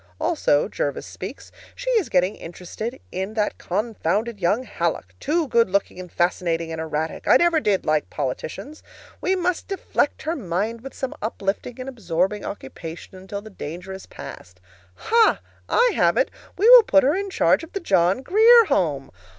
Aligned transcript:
Also 0.19 0.67
[Jervis 0.67 1.05
speaks] 1.05 1.51
she 1.75 1.91
is 1.91 2.09
getting 2.09 2.33
interested 2.35 2.99
in 3.11 3.35
that 3.35 3.59
confounded 3.59 4.39
young 4.39 4.63
Hallock, 4.63 5.13
too 5.19 5.47
good 5.47 5.69
looking 5.69 5.99
and 5.99 6.11
fascinating 6.11 6.71
and 6.71 6.81
erratic; 6.81 7.27
I 7.27 7.37
never 7.37 7.59
did 7.59 7.85
like 7.85 8.09
politicians. 8.09 8.81
We 9.21 9.35
must 9.35 9.67
deflect 9.67 10.23
her 10.23 10.35
mind 10.35 10.81
with 10.81 10.95
some 10.95 11.13
uplifting 11.21 11.79
and 11.79 11.87
absorbing 11.87 12.43
occupation 12.43 13.15
until 13.15 13.43
the 13.43 13.51
danger 13.51 13.93
is 13.93 14.07
past. 14.07 14.59
Ha! 14.95 15.39
I 15.69 15.91
have 15.93 16.17
it! 16.17 16.31
We 16.57 16.67
will 16.67 16.81
put 16.81 17.03
her 17.03 17.13
in 17.13 17.29
charge 17.29 17.63
of 17.63 17.73
the 17.73 17.79
John 17.79 18.23
Grier 18.23 18.65
Home." 18.69 19.11